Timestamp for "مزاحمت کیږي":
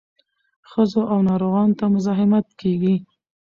1.95-2.95